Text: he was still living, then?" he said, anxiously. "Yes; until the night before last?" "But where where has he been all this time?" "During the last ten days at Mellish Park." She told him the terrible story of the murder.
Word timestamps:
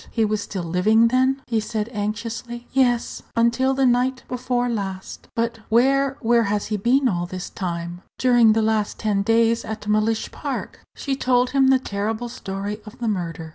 he 0.09 0.25
was 0.25 0.41
still 0.41 0.63
living, 0.63 1.09
then?" 1.09 1.39
he 1.45 1.59
said, 1.59 1.87
anxiously. 1.93 2.65
"Yes; 2.73 3.21
until 3.35 3.75
the 3.75 3.85
night 3.85 4.23
before 4.27 4.67
last?" 4.67 5.27
"But 5.35 5.59
where 5.69 6.17
where 6.21 6.45
has 6.45 6.65
he 6.65 6.77
been 6.77 7.07
all 7.07 7.27
this 7.27 7.51
time?" 7.51 8.01
"During 8.17 8.53
the 8.53 8.63
last 8.63 8.97
ten 8.97 9.21
days 9.21 9.63
at 9.63 9.87
Mellish 9.87 10.31
Park." 10.31 10.79
She 10.95 11.15
told 11.15 11.51
him 11.51 11.67
the 11.67 11.77
terrible 11.77 12.29
story 12.29 12.81
of 12.83 12.97
the 12.97 13.07
murder. 13.07 13.49